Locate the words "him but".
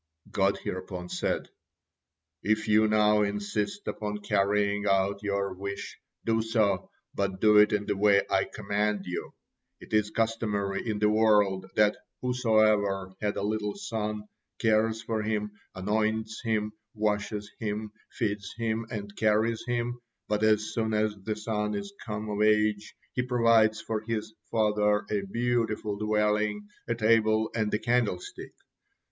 19.67-20.41